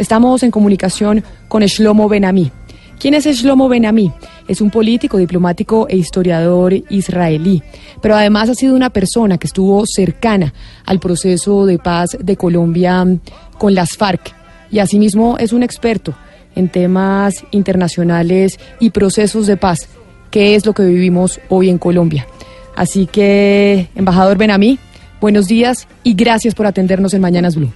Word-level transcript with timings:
Estamos 0.00 0.44
en 0.44 0.52
comunicación 0.52 1.24
con 1.48 1.64
Shlomo 1.64 2.08
Benami. 2.08 2.52
¿Quién 3.00 3.14
es 3.14 3.24
Shlomo 3.24 3.68
Benami? 3.68 4.12
Es 4.46 4.60
un 4.60 4.70
político, 4.70 5.18
diplomático 5.18 5.88
e 5.88 5.96
historiador 5.96 6.72
israelí, 6.88 7.64
pero 8.00 8.14
además 8.14 8.48
ha 8.48 8.54
sido 8.54 8.76
una 8.76 8.90
persona 8.90 9.38
que 9.38 9.48
estuvo 9.48 9.84
cercana 9.86 10.54
al 10.86 11.00
proceso 11.00 11.66
de 11.66 11.80
paz 11.80 12.16
de 12.20 12.36
Colombia 12.36 13.04
con 13.58 13.74
las 13.74 13.96
FARC 13.96 14.32
y 14.70 14.78
asimismo 14.78 15.36
es 15.36 15.52
un 15.52 15.64
experto 15.64 16.14
en 16.54 16.68
temas 16.68 17.44
internacionales 17.50 18.60
y 18.78 18.90
procesos 18.90 19.48
de 19.48 19.56
paz, 19.56 19.88
que 20.30 20.54
es 20.54 20.64
lo 20.64 20.74
que 20.74 20.84
vivimos 20.84 21.40
hoy 21.48 21.70
en 21.70 21.78
Colombia. 21.78 22.24
Así 22.76 23.06
que, 23.06 23.88
embajador 23.96 24.38
Benami, 24.38 24.78
buenos 25.20 25.48
días 25.48 25.88
y 26.04 26.14
gracias 26.14 26.54
por 26.54 26.66
atendernos 26.66 27.14
en 27.14 27.20
Mañanas 27.20 27.56
Blue. 27.56 27.72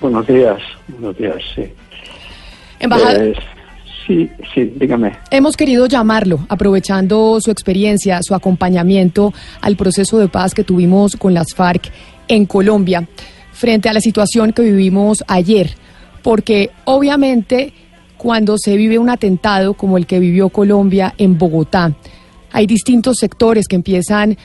Buenos 0.00 0.26
días, 0.26 0.58
buenos 0.88 1.16
días, 1.16 1.36
sí. 1.54 1.62
Embajador. 2.78 3.22
Eh, 3.22 3.34
sí, 4.06 4.30
sí, 4.54 4.72
dígame. 4.76 5.16
Hemos 5.30 5.56
querido 5.56 5.86
llamarlo, 5.86 6.46
aprovechando 6.48 7.40
su 7.40 7.50
experiencia, 7.50 8.20
su 8.22 8.34
acompañamiento 8.34 9.32
al 9.60 9.76
proceso 9.76 10.18
de 10.18 10.28
paz 10.28 10.54
que 10.54 10.64
tuvimos 10.64 11.16
con 11.16 11.32
las 11.32 11.54
FARC 11.54 11.90
en 12.28 12.44
Colombia, 12.46 13.08
frente 13.52 13.88
a 13.88 13.94
la 13.94 14.00
situación 14.00 14.52
que 14.52 14.62
vivimos 14.62 15.24
ayer, 15.28 15.70
porque 16.22 16.70
obviamente 16.84 17.72
cuando 18.18 18.56
se 18.58 18.76
vive 18.76 18.98
un 18.98 19.08
atentado 19.08 19.74
como 19.74 19.96
el 19.96 20.06
que 20.06 20.18
vivió 20.18 20.50
Colombia 20.50 21.14
en 21.16 21.38
Bogotá, 21.38 21.94
hay 22.52 22.66
distintos 22.66 23.18
sectores 23.18 23.66
que 23.68 23.76
empiezan 23.76 24.36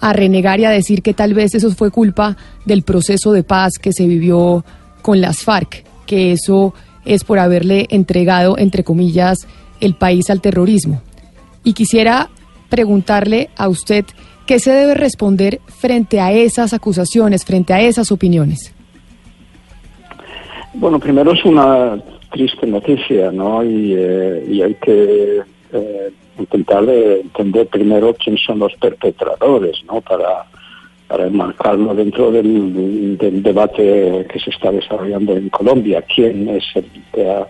a 0.00 0.12
renegar 0.12 0.60
y 0.60 0.64
a 0.64 0.70
decir 0.70 1.02
que 1.02 1.14
tal 1.14 1.34
vez 1.34 1.54
eso 1.54 1.70
fue 1.70 1.90
culpa 1.90 2.36
del 2.64 2.82
proceso 2.82 3.32
de 3.32 3.42
paz 3.42 3.74
que 3.80 3.92
se 3.92 4.06
vivió 4.06 4.64
con 5.02 5.20
las 5.20 5.42
FARC, 5.42 5.84
que 6.06 6.32
eso 6.32 6.74
es 7.04 7.24
por 7.24 7.38
haberle 7.38 7.86
entregado, 7.90 8.58
entre 8.58 8.84
comillas, 8.84 9.46
el 9.80 9.94
país 9.94 10.30
al 10.30 10.40
terrorismo. 10.40 11.02
Y 11.64 11.72
quisiera 11.72 12.30
preguntarle 12.68 13.50
a 13.56 13.68
usted 13.68 14.04
qué 14.46 14.58
se 14.58 14.72
debe 14.72 14.94
responder 14.94 15.60
frente 15.66 16.20
a 16.20 16.32
esas 16.32 16.72
acusaciones, 16.72 17.44
frente 17.44 17.72
a 17.72 17.80
esas 17.80 18.10
opiniones. 18.12 18.72
Bueno, 20.74 20.98
primero 20.98 21.32
es 21.32 21.44
una 21.44 22.00
triste 22.30 22.66
noticia, 22.66 23.32
¿no? 23.32 23.62
Y, 23.62 23.94
eh, 23.96 24.62
hay 24.64 24.74
que 24.74 25.40
eh, 25.72 26.10
intentar 26.38 26.88
entender 26.88 27.66
primero 27.68 28.14
quién 28.14 28.36
son 28.38 28.58
los 28.60 28.74
perpetradores, 28.74 29.84
¿no? 29.84 30.00
Para, 30.00 30.46
para 31.10 31.26
enmarcarlo 31.26 31.94
dentro 31.94 32.30
del, 32.30 33.18
debate 33.18 34.26
que 34.32 34.38
se 34.38 34.50
está 34.50 34.70
desarrollando 34.70 35.36
en 35.36 35.48
Colombia. 35.48 36.02
¿Quién 36.02 36.48
es 36.48 36.64
el 36.74 36.84
que 37.12 37.28
ha 37.28 37.46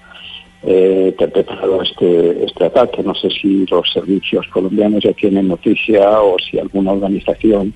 eh, 0.62 1.14
perpetrado 1.18 1.82
este, 1.82 2.44
este 2.44 2.64
ataque? 2.64 3.02
No 3.02 3.14
sé 3.14 3.28
si 3.30 3.66
los 3.66 3.92
servicios 3.92 4.46
colombianos 4.48 5.02
ya 5.04 5.12
tienen 5.12 5.48
noticia 5.48 6.22
o 6.22 6.38
si 6.38 6.58
alguna 6.58 6.92
organización 6.92 7.74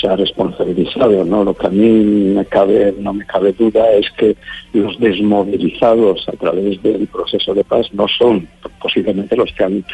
se 0.00 0.08
ha 0.08 0.16
responsabilizado, 0.16 1.24
¿no? 1.24 1.44
Lo 1.44 1.54
que 1.54 1.66
a 1.66 1.70
mí 1.70 1.88
me 2.34 2.44
cabe, 2.46 2.94
no 2.98 3.12
me 3.12 3.26
cabe 3.26 3.52
duda 3.52 3.90
es 3.92 4.10
que 4.12 4.36
los 4.72 4.98
desmovilizados 4.98 6.28
a 6.28 6.32
través 6.32 6.82
del 6.82 7.06
proceso 7.08 7.54
de 7.54 7.64
paz 7.64 7.92
no 7.92 8.06
son 8.08 8.48
posiblemente 8.80 9.36
los 9.36 9.52
que 9.52 9.64
han 9.64 9.84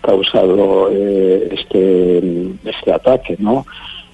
causado 0.00 0.90
eh, 0.92 1.48
este, 1.52 2.18
este 2.64 2.92
ataque, 2.92 3.36
¿no? 3.38 3.66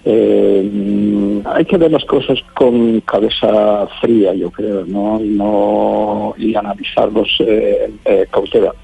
Eh, 0.09 1.43
hay 1.45 1.65
que 1.65 1.77
ver 1.77 1.91
las 1.91 2.05
cosas 2.05 2.39
con 2.55 3.01
cabeza 3.01 3.89
fría, 4.01 4.35
yo 4.35 4.51
creo, 4.53 4.87
¿no? 4.87 5.21
Y, 5.21 5.31
no, 5.31 6.35
y 6.39 6.55
analizarlos 6.55 7.29
eh, 7.41 7.91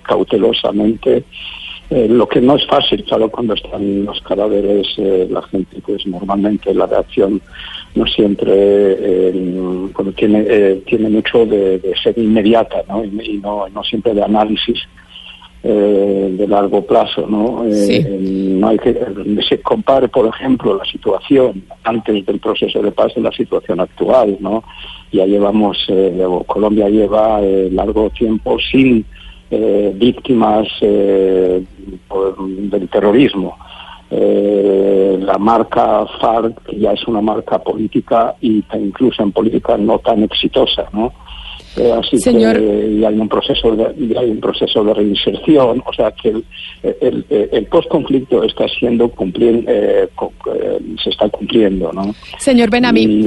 cautelosamente. 0.02 1.24
Lo 2.08 2.28
que 2.28 2.40
no 2.40 2.56
es 2.56 2.66
fácil, 2.66 3.04
claro, 3.04 3.28
cuando 3.30 3.54
están 3.54 4.04
los 4.04 4.20
cadáveres, 4.22 4.86
la 5.30 5.42
gente, 5.42 5.76
pues 5.84 6.06
normalmente 6.06 6.72
la 6.74 6.86
reacción 6.86 7.40
no 7.94 8.06
siempre, 8.06 9.32
cuando 9.92 10.12
tiene, 10.12 10.42
tiene 10.86 11.08
mucho 11.08 11.44
de, 11.44 11.80
ser 12.02 12.18
inmediata, 12.18 12.82
¿no? 12.88 13.04
Y, 13.04 13.40
no, 13.42 13.68
no 13.68 13.82
siempre 13.84 14.14
de 14.14 14.22
análisis 14.22 14.78
eh, 15.64 16.34
de 16.36 16.48
largo 16.48 16.84
plazo, 16.84 17.24
¿no? 17.24 17.64
Eh, 17.64 18.18
no 18.18 18.66
hay 18.66 18.78
que 18.80 18.96
se 19.48 19.60
compare, 19.60 20.08
por 20.08 20.26
ejemplo, 20.26 20.76
la 20.76 20.84
situación 20.84 21.62
antes 21.84 22.26
del 22.26 22.40
proceso 22.40 22.82
de 22.82 22.90
paz 22.90 23.12
y 23.14 23.20
la 23.20 23.30
situación 23.30 23.78
actual, 23.78 24.38
¿no? 24.40 24.64
Ya 25.12 25.24
llevamos, 25.24 25.78
eh, 25.86 26.26
Colombia 26.48 26.88
lleva 26.88 27.40
largo 27.70 28.10
tiempo 28.10 28.58
sin 28.58 29.06
víctimas 29.94 30.68
del 30.80 31.66
terrorismo. 32.90 33.56
la 34.10 35.38
marca 35.38 36.06
FARC 36.20 36.72
ya 36.72 36.92
es 36.92 37.06
una 37.06 37.20
marca 37.20 37.58
política 37.58 38.34
y 38.40 38.64
incluso 38.74 39.22
en 39.22 39.32
política 39.32 39.76
no 39.76 39.98
tan 39.98 40.22
exitosa, 40.22 40.88
¿no? 40.92 41.12
Eh, 41.76 41.92
así 41.92 42.18
Señor... 42.18 42.58
que 42.58 43.06
hay 43.06 43.18
un 43.18 43.28
proceso 43.28 43.74
de, 43.74 44.18
hay 44.18 44.30
un 44.30 44.40
proceso 44.40 44.84
de 44.84 44.94
reinserción, 44.94 45.82
o 45.84 45.92
sea 45.92 46.10
que 46.10 46.28
el, 46.28 46.44
el, 47.00 47.24
el 47.30 47.66
post-conflicto 47.66 48.42
está 48.44 48.66
siendo 48.68 49.08
cumpliendo, 49.08 49.70
eh, 49.70 50.08
eh, 50.54 50.78
se 51.02 51.10
está 51.10 51.28
cumpliendo, 51.30 51.90
¿no? 51.92 52.14
Señor 52.38 52.70
Benamí, 52.70 53.24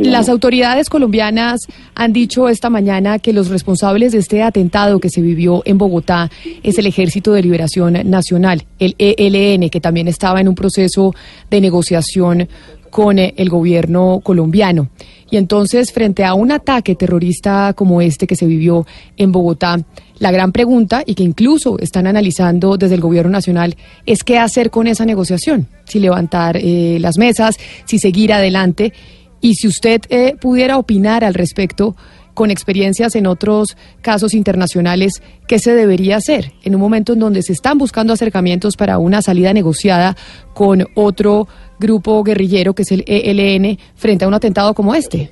las 0.00 0.28
autoridades 0.28 0.90
colombianas 0.90 1.60
han 1.94 2.12
dicho 2.12 2.48
esta 2.48 2.68
mañana 2.68 3.18
que 3.18 3.32
los 3.32 3.48
responsables 3.48 4.12
de 4.12 4.18
este 4.18 4.42
atentado 4.42 5.00
que 5.00 5.08
se 5.08 5.22
vivió 5.22 5.62
en 5.64 5.78
Bogotá 5.78 6.30
es 6.62 6.78
el 6.78 6.86
Ejército 6.86 7.32
de 7.32 7.42
Liberación 7.42 7.94
Nacional, 8.04 8.64
el 8.78 8.94
ELN, 8.98 9.70
que 9.70 9.80
también 9.80 10.08
estaba 10.08 10.40
en 10.40 10.48
un 10.48 10.54
proceso 10.54 11.14
de 11.50 11.60
negociación 11.60 12.48
con 12.96 13.18
el 13.18 13.48
gobierno 13.50 14.22
colombiano. 14.24 14.88
Y 15.30 15.36
entonces, 15.36 15.92
frente 15.92 16.24
a 16.24 16.32
un 16.32 16.50
ataque 16.50 16.94
terrorista 16.94 17.74
como 17.74 18.00
este 18.00 18.26
que 18.26 18.36
se 18.36 18.46
vivió 18.46 18.86
en 19.18 19.32
Bogotá, 19.32 19.76
la 20.18 20.30
gran 20.30 20.50
pregunta, 20.50 21.02
y 21.04 21.14
que 21.14 21.22
incluso 21.22 21.78
están 21.78 22.06
analizando 22.06 22.78
desde 22.78 22.94
el 22.94 23.02
Gobierno 23.02 23.30
Nacional, 23.30 23.76
es 24.06 24.24
qué 24.24 24.38
hacer 24.38 24.70
con 24.70 24.86
esa 24.86 25.04
negociación. 25.04 25.68
Si 25.84 26.00
levantar 26.00 26.56
eh, 26.56 26.96
las 26.98 27.18
mesas, 27.18 27.56
si 27.84 27.98
seguir 27.98 28.32
adelante. 28.32 28.94
Y 29.42 29.56
si 29.56 29.68
usted 29.68 30.00
eh, 30.08 30.34
pudiera 30.40 30.78
opinar 30.78 31.22
al 31.22 31.34
respecto, 31.34 31.96
con 32.36 32.50
experiencias 32.50 33.16
en 33.16 33.26
otros 33.26 33.76
casos 34.02 34.34
internacionales, 34.34 35.22
¿qué 35.48 35.58
se 35.58 35.74
debería 35.74 36.16
hacer 36.18 36.52
en 36.62 36.74
un 36.74 36.80
momento 36.82 37.14
en 37.14 37.18
donde 37.18 37.42
se 37.42 37.54
están 37.54 37.78
buscando 37.78 38.12
acercamientos 38.12 38.76
para 38.76 38.98
una 38.98 39.22
salida 39.22 39.52
negociada 39.54 40.14
con 40.54 40.84
otro 40.94 41.48
grupo 41.80 42.22
guerrillero 42.22 42.74
que 42.74 42.82
es 42.82 42.92
el 42.92 43.04
ELN 43.06 43.78
frente 43.96 44.26
a 44.26 44.28
un 44.28 44.34
atentado 44.34 44.74
como 44.74 44.94
este? 44.94 45.30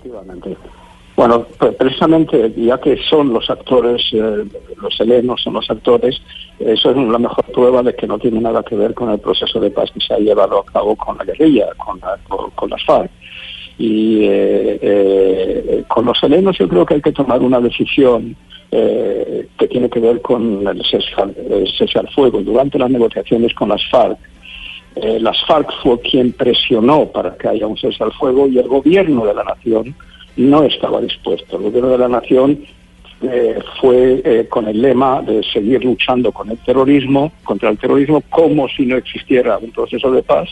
Bueno, 1.15 1.47
precisamente 1.79 2.53
ya 2.57 2.81
que 2.81 2.97
son 3.09 3.33
los 3.35 3.49
actores, 3.49 4.03
eh, 4.13 4.45
los 4.81 4.99
helenos 4.99 5.43
son 5.43 5.53
los 5.53 5.71
actores, 5.71 6.21
eso 6.59 6.91
es 6.91 6.97
la 6.97 7.19
mejor 7.19 7.45
prueba 7.53 7.83
de 7.83 7.95
que 7.95 8.07
no 8.07 8.19
tiene 8.19 8.41
nada 8.41 8.63
que 8.63 8.75
ver 8.75 8.95
con 8.95 9.11
el 9.11 9.21
proceso 9.21 9.61
de 9.61 9.71
paz 9.71 9.91
que 9.93 10.01
se 10.01 10.15
ha 10.15 10.19
llevado 10.19 10.59
a 10.59 10.65
cabo 10.65 10.97
con 10.97 11.19
la 11.19 11.25
guerrilla, 11.25 11.67
con, 11.77 12.01
con 12.55 12.71
las 12.71 12.83
FARC. 12.85 13.11
Y 13.79 14.25
eh, 14.25 14.79
eh, 14.81 15.85
con 15.89 16.07
los 16.07 16.23
helenos 16.23 16.57
yo 16.59 16.69
creo 16.69 16.87
que 16.87 16.95
hay 16.95 17.03
que 17.03 17.13
tomar 17.13 17.41
una 17.43 17.61
decisión 17.61 18.37
eh, 18.71 19.49
que 19.59 19.69
tiene 19.69 19.89
que 19.91 20.01
ver 20.01 20.21
con 20.21 20.67
el 20.67 20.83
cese 20.85 21.99
al 21.99 22.09
fuego. 22.11 22.41
Durante 22.41 22.79
las 22.79 22.91
negociaciones 22.91 23.53
con 23.55 23.71
las 23.71 23.85
FARC, 23.91 24.19
las 25.21 25.45
FARC 25.47 25.73
fue 25.83 26.01
quien 26.01 26.33
presionó 26.33 27.07
para 27.07 27.37
que 27.37 27.49
haya 27.49 27.67
un 27.67 27.77
cese 27.77 28.05
al 28.05 28.13
fuego 28.13 28.47
y 28.47 28.59
el 28.59 28.69
gobierno 28.69 29.27
de 29.27 29.35
la 29.35 29.43
nación 29.43 29.95
no 30.37 30.63
estaba 30.63 31.01
dispuesto. 31.01 31.57
El 31.57 31.65
gobierno 31.65 31.91
de 31.91 31.99
la 31.99 32.09
nación 32.09 32.65
fue 33.81 34.47
con 34.51 34.69
el 34.69 34.81
lema 34.81 35.21
de 35.23 35.43
seguir 35.43 35.85
luchando 35.85 36.31
con 36.31 36.49
el 36.49 36.59
terrorismo, 36.59 37.33
contra 37.43 37.71
el 37.71 37.79
terrorismo, 37.79 38.23
como 38.31 38.69
si 38.69 38.87
no 38.87 38.97
existiera 38.97 39.59
un 39.59 39.73
proceso 39.73 40.13
de 40.13 40.23
paz, 40.23 40.49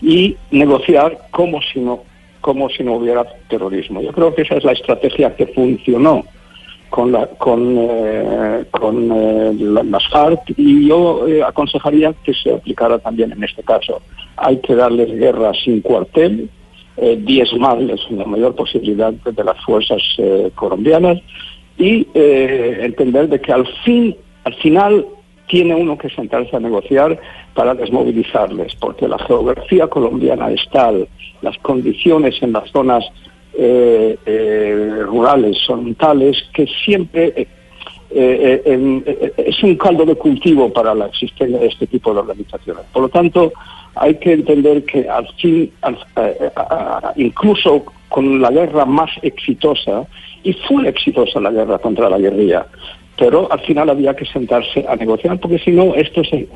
y 0.00 0.36
negociar 0.50 1.18
como 1.30 1.60
si 1.60 1.80
no 1.80 2.04
como 2.42 2.68
si 2.68 2.84
no 2.84 2.96
hubiera 2.96 3.24
terrorismo. 3.48 4.02
Yo 4.02 4.12
creo 4.12 4.34
que 4.34 4.42
esa 4.42 4.56
es 4.56 4.64
la 4.64 4.72
estrategia 4.72 5.34
que 5.34 5.46
funcionó 5.46 6.24
con, 6.90 7.10
la, 7.10 7.26
con, 7.26 7.78
eh, 7.78 8.64
eh, 8.64 9.54
las 9.58 10.08
FARC 10.08 10.52
y 10.58 10.88
yo 10.88 11.26
eh, 11.26 11.42
aconsejaría 11.42 12.12
que 12.22 12.34
se 12.34 12.52
aplicara 12.52 12.98
también 12.98 13.32
en 13.32 13.42
este 13.42 13.62
caso. 13.62 14.02
Hay 14.36 14.58
que 14.58 14.74
darles 14.74 15.10
guerra 15.18 15.52
sin 15.64 15.80
cuartel, 15.80 16.50
diezmarles 16.96 18.00
la 18.10 18.26
mayor 18.26 18.54
posibilidad 18.54 19.12
de 19.12 19.44
las 19.44 19.58
fuerzas 19.64 20.02
colombianas 20.54 21.18
y 21.78 22.06
entender 22.14 23.28
de 23.30 23.40
que 23.40 23.50
al 23.50 23.66
fin, 23.82 24.14
al 24.44 24.54
final 24.56 25.06
tiene 25.48 25.74
uno 25.74 25.98
que 25.98 26.08
sentarse 26.10 26.56
a 26.56 26.60
negociar 26.60 27.18
para 27.54 27.74
desmovilizarles, 27.74 28.74
porque 28.76 29.06
la 29.06 29.18
geografía 29.18 29.86
colombiana 29.86 30.50
es 30.50 30.60
tal, 30.70 31.06
las 31.42 31.58
condiciones 31.58 32.42
en 32.42 32.52
las 32.52 32.70
zonas 32.70 33.04
rurales 35.06 35.58
son 35.66 35.94
tales 35.96 36.42
que 36.54 36.66
siempre 36.84 37.46
es 38.14 39.62
un 39.62 39.76
caldo 39.76 40.06
de 40.06 40.14
cultivo 40.14 40.72
para 40.72 40.94
la 40.94 41.06
existencia 41.06 41.58
de 41.58 41.66
este 41.66 41.86
tipo 41.86 42.14
de 42.14 42.20
organizaciones. 42.20 42.84
Por 42.92 43.02
lo 43.02 43.08
tanto, 43.08 43.52
hay 43.94 44.14
que 44.14 44.32
entender 44.32 44.84
que 44.84 45.08
al 45.08 45.28
fin, 45.34 45.70
incluso 47.16 47.84
con 48.08 48.40
la 48.40 48.50
guerra 48.50 48.86
más 48.86 49.10
exitosa, 49.22 50.06
y 50.44 50.52
fue 50.54 50.88
exitosa 50.88 51.40
la 51.40 51.50
guerra 51.50 51.78
contra 51.78 52.10
la 52.10 52.18
guerrilla, 52.18 52.66
pero 53.22 53.46
al 53.52 53.60
final 53.60 53.88
había 53.88 54.14
que 54.14 54.26
sentarse 54.26 54.84
a 54.88 54.96
negociar 54.96 55.38
porque 55.38 55.56
si 55.60 55.70
no 55.70 55.94
esto 55.94 56.24
se, 56.24 56.48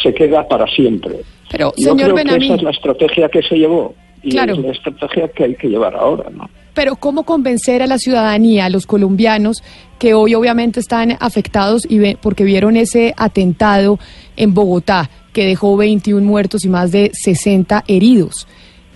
se, 0.00 0.14
queda 0.14 0.46
para 0.46 0.64
siempre. 0.68 1.16
Pero, 1.50 1.72
Yo 1.76 1.96
creo 1.96 2.14
que 2.14 2.22
esa 2.22 2.54
es 2.54 2.62
la 2.62 2.70
estrategia 2.70 3.28
que 3.28 3.42
se 3.42 3.56
llevó 3.56 3.96
y 4.22 4.38
es 4.38 4.58
la 4.58 4.70
estrategia 4.70 5.26
que 5.26 5.42
hay 5.42 5.54
que 5.56 5.66
llevar 5.66 5.96
ahora, 5.96 6.30
¿no? 6.30 6.48
Pero 6.72 6.94
¿cómo 6.94 7.24
convencer 7.24 7.82
a 7.82 7.88
la 7.88 7.98
ciudadanía, 7.98 8.66
a 8.66 8.70
los 8.70 8.86
colombianos, 8.86 9.64
que 9.98 10.14
hoy 10.14 10.36
obviamente 10.36 10.78
están 10.78 11.16
afectados 11.18 11.82
y 11.88 11.98
ve, 11.98 12.16
porque 12.20 12.44
vieron 12.44 12.76
ese 12.76 13.12
atentado 13.16 13.98
en 14.36 14.54
Bogotá 14.54 15.10
que 15.32 15.44
dejó 15.44 15.76
21 15.76 16.24
muertos 16.24 16.64
y 16.64 16.68
más 16.68 16.92
de 16.92 17.10
60 17.12 17.82
heridos? 17.88 18.46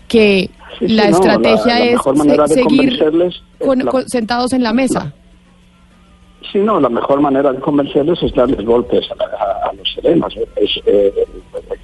Que 0.07 0.51
la 0.81 1.09
estrategia 1.09 1.85
es 1.85 2.01
seguir 2.47 2.97
sentados 4.07 4.53
en 4.53 4.63
la 4.63 4.73
mesa. 4.73 5.15
Sí, 6.43 6.59
no, 6.59 6.81
la 6.81 6.89
mejor 6.89 7.21
manera 7.21 7.53
de 7.53 7.61
convencerles 7.61 8.23
es 8.23 8.33
darles 8.33 8.65
golpes 8.65 9.07
a, 9.11 9.73
los 9.75 9.93
serenos. 9.93 10.35
Eh, 10.87 11.13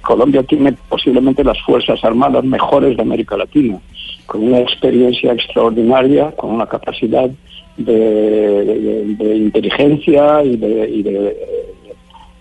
Colombia 0.01 0.43
tiene 0.43 0.73
posiblemente 0.89 1.43
las 1.43 1.61
Fuerzas 1.61 2.03
Armadas 2.03 2.43
mejores 2.43 2.95
de 2.95 3.01
América 3.01 3.37
Latina, 3.37 3.79
con 4.25 4.43
una 4.43 4.59
experiencia 4.59 5.33
extraordinaria, 5.33 6.31
con 6.31 6.51
una 6.51 6.65
capacidad 6.65 7.29
de, 7.77 9.15
inteligencia 9.35 10.43
y 10.43 10.55
de, 10.55 10.89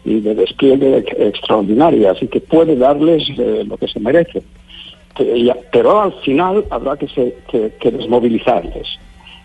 y 0.04 0.20
de, 0.20 0.34
despliegue 0.34 1.04
extraordinaria, 1.18 2.12
así 2.12 2.28
que 2.28 2.40
puede 2.40 2.76
darles 2.76 3.28
eh, 3.36 3.64
lo 3.66 3.76
que 3.76 3.88
se 3.88 4.00
merece. 4.00 4.42
Pero 5.72 6.00
al 6.00 6.12
final 6.24 6.64
habrá 6.70 6.96
que, 6.96 7.06
que 7.78 7.90
desmovilizarles 7.90 8.98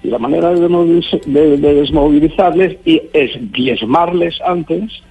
y 0.03 0.07
la 0.09 0.17
manera 0.17 0.51
de, 0.51 1.57
desmovilizarles 1.57 2.77
es 2.85 3.51
diezmarles 3.51 4.39
antes 4.41 5.03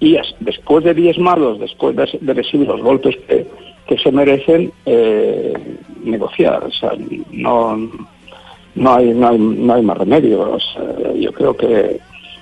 y 0.00 0.16
después 0.40 0.82
de 0.84 0.94
diezmarlos, 0.94 1.60
después 1.60 1.94
de, 1.94 2.34
recibir 2.34 2.66
los 2.66 2.80
golpes 2.80 3.16
que, 3.26 3.98
se 3.98 4.12
merecen, 4.12 4.72
eh, 4.86 5.52
negociar. 6.04 6.64
O 6.64 6.70
sea, 6.70 6.92
no, 7.32 7.90
no, 8.76 8.94
hay, 8.94 9.12
no, 9.12 9.28
hay, 9.28 9.38
no 9.38 9.74
hay 9.74 9.82
más 9.82 9.98
remedio. 9.98 10.56
yo 11.16 11.32
creo 11.32 11.56
que 11.56 11.98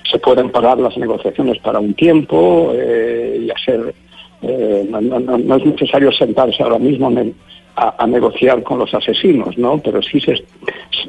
se 0.09 0.19
pueden 0.19 0.49
parar 0.51 0.79
las 0.79 0.97
negociaciones 0.97 1.59
para 1.59 1.79
un 1.79 1.93
tiempo 1.93 2.71
eh, 2.73 3.41
y 3.45 3.51
hacer. 3.51 3.93
Eh, 4.41 4.87
no, 4.89 5.01
no, 5.01 5.55
es 5.55 5.65
necesario 5.65 6.13
sentarse 6.13 6.63
ahora 6.63 6.79
mismo 6.79 7.09
en 7.11 7.35
a, 7.79 8.07
negociar 8.07 8.61
con 8.63 8.79
los 8.79 8.93
asesinos, 8.93 9.57
¿no? 9.57 9.79
Pero 9.79 10.01
sí 10.01 10.19
se, 10.19 10.35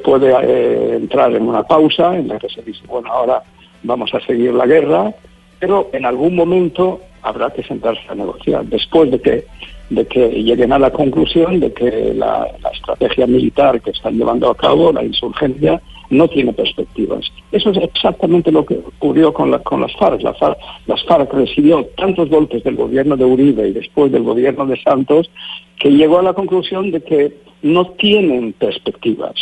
puede 0.03 0.31
eh, 0.43 0.95
entrar 0.95 1.35
en 1.35 1.47
una 1.47 1.63
pausa 1.63 2.15
en 2.15 2.29
la 2.29 2.39
que 2.39 2.49
se 2.49 2.61
dice, 2.61 2.81
bueno, 2.87 3.11
ahora 3.11 3.43
vamos 3.83 4.13
a 4.13 4.19
seguir 4.21 4.53
la 4.53 4.65
guerra, 4.65 5.13
pero 5.59 5.89
en 5.93 6.05
algún 6.05 6.35
momento 6.35 7.01
habrá 7.23 7.49
que 7.51 7.63
sentarse 7.63 8.01
a 8.09 8.15
negociar, 8.15 8.65
después 8.65 9.11
de 9.11 9.21
que, 9.21 9.45
de 9.89 10.07
que 10.07 10.29
lleguen 10.43 10.73
a 10.73 10.79
la 10.79 10.91
conclusión 10.91 11.59
de 11.59 11.73
que 11.73 12.13
la, 12.13 12.47
la 12.61 12.69
estrategia 12.69 13.27
militar 13.27 13.81
que 13.81 13.91
están 13.91 14.17
llevando 14.17 14.49
a 14.49 14.55
cabo, 14.55 14.91
la 14.91 15.03
insurgencia, 15.03 15.81
no 16.11 16.27
tiene 16.27 16.53
perspectivas. 16.53 17.25
Eso 17.51 17.71
es 17.71 17.77
exactamente 17.77 18.51
lo 18.51 18.65
que 18.65 18.75
ocurrió 18.75 19.33
con, 19.33 19.57
con 19.59 19.81
las 19.81 19.95
FARC. 19.95 20.21
La 20.21 20.33
FARC. 20.33 20.57
Las 20.85 21.03
FARC 21.05 21.33
recibió 21.33 21.85
tantos 21.97 22.29
golpes 22.29 22.63
del 22.63 22.75
gobierno 22.75 23.15
de 23.15 23.25
Uribe 23.25 23.69
y 23.69 23.71
después 23.71 24.11
del 24.11 24.23
gobierno 24.23 24.65
de 24.65 24.79
Santos 24.81 25.31
que 25.79 25.89
llegó 25.89 26.19
a 26.19 26.23
la 26.23 26.33
conclusión 26.33 26.91
de 26.91 27.01
que 27.01 27.37
no 27.63 27.87
tienen 27.91 28.53
perspectivas 28.53 29.33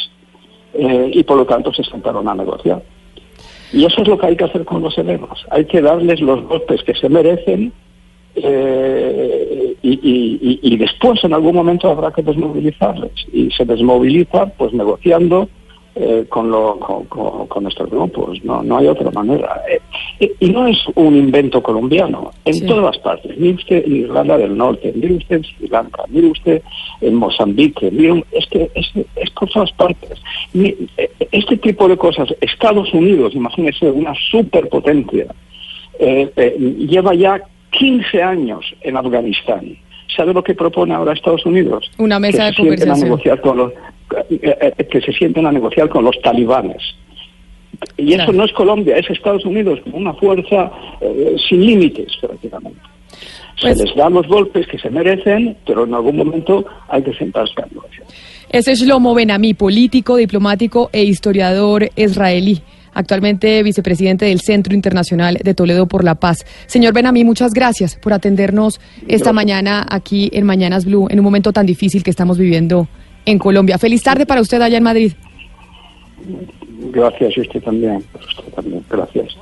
eh, 0.74 1.12
y 1.12 1.24
por 1.24 1.38
lo 1.38 1.46
tanto 1.46 1.74
se 1.74 1.84
sentaron 1.84 2.28
a 2.28 2.36
negociar. 2.36 2.82
Y 3.72 3.86
eso 3.86 4.02
es 4.02 4.08
lo 4.08 4.18
que 4.18 4.28
hay 4.28 4.36
que 4.36 4.46
hacer 4.46 4.66
con 4.66 4.82
los 4.82 4.98
helenos. 4.98 5.46
Hay 5.52 5.66
que 5.66 5.82
darles 5.82 6.22
los 6.22 6.44
golpes 6.44 6.84
que 6.84 6.96
se 6.96 7.10
merecen 7.10 7.72
eh, 8.36 9.76
y, 9.82 10.78
después 10.78 11.24
en 11.24 11.34
algún 11.34 11.56
momento 11.56 11.90
habrá 11.90 12.12
que 12.12 12.22
desmovilizarles. 12.22 13.12
Y 13.32 13.52
se 13.52 13.66
desmoviliza 13.66 14.48
pues 14.58 14.74
negociando 14.74 15.50
eh, 16.02 16.26
con, 16.30 16.50
lo, 16.50 16.80
con, 16.80 17.48
con, 17.48 17.64
nuestros 17.64 17.90
grupos, 17.90 18.42
no, 18.46 18.64
no 18.64 18.78
hay 18.78 18.88
otra 18.88 19.12
manera. 19.12 19.62
Eh, 19.70 20.32
y 20.40 20.50
no 20.50 20.66
es 20.66 20.78
un 20.96 21.14
invento 21.14 21.62
colombiano, 21.62 22.32
en 22.46 22.66
todas 22.66 22.98
partes. 23.00 23.38
Mire 23.38 23.56
usted 23.56 23.86
en 23.86 23.96
Irlanda 23.98 24.38
del 24.38 24.56
Norte, 24.56 24.94
mire 24.96 25.16
usted 25.16 25.36
en 25.36 25.44
Sri 25.44 25.68
Lanka, 25.68 26.04
mire 26.08 26.28
usted 26.28 26.62
en 27.02 27.16
Mozambique, 27.16 27.92
mire, 27.92 28.24
es 28.32 28.48
que 28.48 28.72
es, 28.76 28.90
es 28.96 29.30
por 29.32 29.50
todas 29.50 29.74
partes. 29.74 30.22
Eh, 30.54 30.88
este 31.32 31.58
tipo 31.58 31.90
de 31.90 31.98
cosas, 31.98 32.34
Estados 32.40 32.94
Unidos, 32.94 33.36
imagínese, 33.36 33.92
una 33.92 34.14
superpotencia, 34.32 35.28
lleva 36.00 37.14
ya 37.14 37.42
15 37.72 38.24
años 38.24 38.74
en 38.84 38.96
Afganistán. 38.96 39.78
¿Sabe 40.16 40.34
lo 40.34 40.44
que 40.44 40.56
propone 40.56 40.94
ahora 40.94 41.12
Estados 41.12 41.46
Unidos? 41.46 41.92
Una 41.98 42.20
mesa 42.20 42.46
de 42.46 42.56
conversación. 42.56 43.10
negociar 43.10 43.42
con 43.42 43.58
los, 43.58 43.72
eh, 43.72 43.76
eh, 43.76 43.99
que 44.10 45.02
se 45.02 45.12
sienten 45.14 45.46
a 45.46 45.52
negociar 45.52 45.90
con 45.90 46.04
los 46.04 46.20
talibanes. 46.22 46.82
Y 47.98 48.14
eso 48.14 48.34
no 48.34 48.44
es 48.44 48.52
Colombia, 48.54 48.98
es 48.98 49.10
Estados 49.10 49.46
Unidos, 49.46 49.80
como 49.84 49.98
una 49.98 50.14
fuerza 50.14 50.72
eh, 51.00 51.36
sin 51.48 51.66
límites 51.66 52.12
prácticamente. 52.20 52.80
se 53.56 53.68
pues 53.68 53.78
les 53.78 53.96
dan 53.96 54.14
los 54.14 54.28
golpes 54.28 54.68
que 54.68 54.78
se 54.78 54.90
merecen, 54.90 55.56
pero 55.66 55.86
en 55.86 55.94
algún 55.94 56.18
momento 56.18 56.66
hay 56.90 57.04
que 57.04 57.14
sentarse 57.14 57.54
a 57.62 57.66
negociar. 57.68 58.08
Ese 58.50 58.72
es 58.72 58.82
Shlomo 58.82 59.14
Benami, 59.14 59.54
político, 59.54 60.18
diplomático 60.18 60.90
e 60.92 61.04
historiador 61.04 61.90
israelí 61.96 62.62
actualmente 62.92 63.64
vicepresidente 63.64 64.26
del 64.26 64.42
Centro 64.42 64.74
Internacional 64.74 65.38
de 65.42 65.54
Toledo 65.54 65.88
por 65.88 66.04
la 66.04 66.16
Paz. 66.16 66.46
Señor 66.66 66.94
Benami, 66.94 67.24
muchas 67.24 67.54
gracias 67.54 67.96
por 67.96 68.14
atendernos 68.14 68.82
esta 69.08 69.32
mañana 69.32 69.86
aquí 69.90 70.30
en 70.34 70.46
Mañanas 70.46 70.86
Blue, 70.86 71.08
en 71.10 71.20
un 71.20 71.24
momento 71.24 71.54
tan 71.54 71.66
difícil 71.66 72.04
que 72.04 72.10
estamos 72.10 72.38
viviendo 72.38 72.88
en 73.26 73.40
Colombia. 73.40 73.78
Feliz 73.78 74.04
tarde 74.04 74.26
para 74.26 74.42
usted 74.42 74.62
allá 74.62 74.78
en 74.78 74.84
Madrid. 74.84 75.14
Gracias, 76.92 77.38
y 77.38 77.42
usted 77.42 77.62
también. 77.62 78.04
Usted 78.14 78.54
también. 78.54 78.84
Gracias. 78.90 79.40